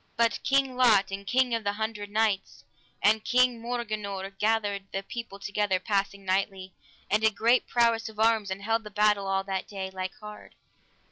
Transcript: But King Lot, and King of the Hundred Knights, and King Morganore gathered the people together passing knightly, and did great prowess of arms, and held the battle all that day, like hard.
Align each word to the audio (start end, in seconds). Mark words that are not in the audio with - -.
But 0.15 0.39
King 0.41 0.75
Lot, 0.75 1.11
and 1.11 1.27
King 1.27 1.53
of 1.53 1.63
the 1.63 1.73
Hundred 1.73 2.09
Knights, 2.09 2.63
and 3.03 3.23
King 3.23 3.61
Morganore 3.61 4.31
gathered 4.39 4.87
the 4.91 5.03
people 5.03 5.37
together 5.37 5.79
passing 5.79 6.25
knightly, 6.25 6.73
and 7.11 7.21
did 7.21 7.35
great 7.35 7.67
prowess 7.67 8.09
of 8.09 8.19
arms, 8.19 8.49
and 8.49 8.63
held 8.63 8.83
the 8.83 8.89
battle 8.89 9.27
all 9.27 9.43
that 9.43 9.67
day, 9.67 9.91
like 9.91 10.15
hard. 10.15 10.55